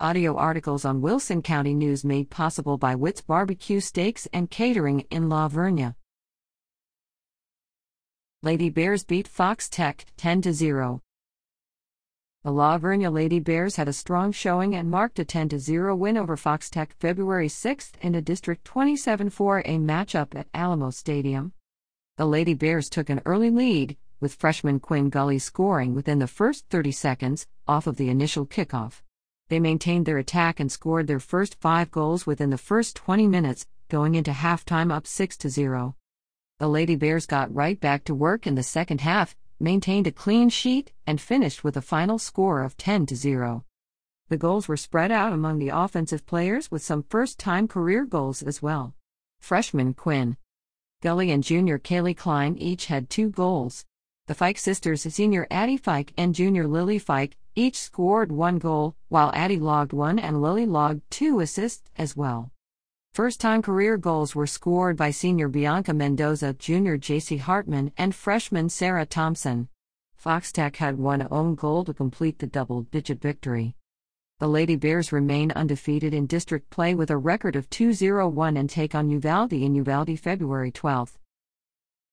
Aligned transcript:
Audio 0.00 0.34
articles 0.36 0.84
on 0.84 1.00
Wilson 1.00 1.40
County 1.40 1.72
News 1.72 2.04
made 2.04 2.28
possible 2.28 2.76
by 2.76 2.96
Witt's 2.96 3.20
Barbecue 3.20 3.78
Steaks 3.78 4.26
and 4.32 4.50
Catering 4.50 5.06
in 5.08 5.28
La 5.28 5.48
Vernia. 5.48 5.94
Lady 8.42 8.70
Bears 8.70 9.04
beat 9.04 9.28
Fox 9.28 9.68
Tech 9.68 10.04
10 10.16 10.52
0. 10.52 11.00
The 12.42 12.50
La 12.50 12.76
Vernia 12.76 13.12
Lady 13.12 13.38
Bears 13.38 13.76
had 13.76 13.86
a 13.86 13.92
strong 13.92 14.32
showing 14.32 14.74
and 14.74 14.90
marked 14.90 15.20
a 15.20 15.24
10 15.24 15.56
0 15.60 15.94
win 15.94 16.16
over 16.16 16.36
Fox 16.36 16.68
Tech 16.68 16.96
February 16.98 17.48
6 17.48 17.92
in 18.00 18.16
a 18.16 18.20
District 18.20 18.64
27 18.64 19.30
4A 19.30 19.80
matchup 19.80 20.34
at 20.34 20.48
Alamo 20.52 20.90
Stadium. 20.90 21.52
The 22.16 22.26
Lady 22.26 22.54
Bears 22.54 22.90
took 22.90 23.10
an 23.10 23.22
early 23.24 23.48
lead, 23.48 23.96
with 24.18 24.34
freshman 24.34 24.80
Quinn 24.80 25.08
Gully 25.08 25.38
scoring 25.38 25.94
within 25.94 26.18
the 26.18 26.26
first 26.26 26.64
30 26.68 26.90
seconds 26.90 27.46
off 27.68 27.86
of 27.86 27.96
the 27.96 28.08
initial 28.08 28.44
kickoff. 28.44 29.03
They 29.48 29.60
maintained 29.60 30.06
their 30.06 30.18
attack 30.18 30.58
and 30.58 30.72
scored 30.72 31.06
their 31.06 31.20
first 31.20 31.60
five 31.60 31.90
goals 31.90 32.26
within 32.26 32.50
the 32.50 32.58
first 32.58 32.96
20 32.96 33.26
minutes, 33.26 33.66
going 33.88 34.14
into 34.14 34.30
halftime 34.30 34.92
up 34.92 35.06
6 35.06 35.38
0. 35.38 35.96
The 36.58 36.68
Lady 36.68 36.96
Bears 36.96 37.26
got 37.26 37.54
right 37.54 37.78
back 37.78 38.04
to 38.04 38.14
work 38.14 38.46
in 38.46 38.54
the 38.54 38.62
second 38.62 39.02
half, 39.02 39.36
maintained 39.60 40.06
a 40.06 40.12
clean 40.12 40.48
sheet, 40.48 40.92
and 41.06 41.20
finished 41.20 41.62
with 41.62 41.76
a 41.76 41.82
final 41.82 42.18
score 42.18 42.62
of 42.62 42.76
10 42.76 43.06
0. 43.08 43.64
The 44.28 44.36
goals 44.38 44.68
were 44.68 44.78
spread 44.78 45.12
out 45.12 45.34
among 45.34 45.58
the 45.58 45.68
offensive 45.68 46.24
players 46.24 46.70
with 46.70 46.82
some 46.82 47.02
first 47.02 47.38
time 47.38 47.68
career 47.68 48.06
goals 48.06 48.42
as 48.42 48.62
well. 48.62 48.94
Freshman 49.40 49.92
Quinn 49.92 50.38
Gully 51.02 51.30
and 51.30 51.44
junior 51.44 51.78
Kaylee 51.78 52.16
Klein 52.16 52.56
each 52.56 52.86
had 52.86 53.10
two 53.10 53.28
goals. 53.28 53.84
The 54.26 54.34
Fike 54.34 54.56
sisters, 54.56 55.02
senior 55.02 55.46
Addie 55.50 55.76
Fike 55.76 56.14
and 56.16 56.34
junior 56.34 56.66
Lily 56.66 56.98
Fike, 56.98 57.36
each 57.56 57.76
scored 57.78 58.32
one 58.32 58.58
goal, 58.58 58.96
while 59.08 59.30
Addie 59.34 59.58
logged 59.58 59.92
one 59.92 60.18
and 60.18 60.42
Lily 60.42 60.66
logged 60.66 61.02
two 61.10 61.40
assists 61.40 61.90
as 61.96 62.16
well. 62.16 62.50
First 63.12 63.40
time 63.40 63.62
career 63.62 63.96
goals 63.96 64.34
were 64.34 64.46
scored 64.46 64.96
by 64.96 65.12
senior 65.12 65.48
Bianca 65.48 65.94
Mendoza, 65.94 66.52
junior 66.54 66.98
JC 66.98 67.38
Hartman, 67.38 67.92
and 67.96 68.12
freshman 68.14 68.68
Sarah 68.68 69.06
Thompson. 69.06 69.68
Fox 70.16 70.50
Tech 70.50 70.76
had 70.76 70.98
one 70.98 71.28
own 71.30 71.54
goal 71.54 71.84
to 71.84 71.94
complete 71.94 72.40
the 72.40 72.46
double 72.46 72.82
digit 72.82 73.20
victory. 73.20 73.76
The 74.40 74.48
Lady 74.48 74.74
Bears 74.74 75.12
remain 75.12 75.52
undefeated 75.52 76.12
in 76.12 76.26
district 76.26 76.70
play 76.70 76.94
with 76.96 77.10
a 77.10 77.16
record 77.16 77.54
of 77.54 77.70
2 77.70 77.92
0 77.92 78.28
1 78.28 78.56
and 78.56 78.68
take 78.68 78.96
on 78.96 79.08
Uvalde 79.10 79.52
in 79.52 79.76
Uvalde 79.76 80.18
February 80.18 80.72
12. 80.72 81.16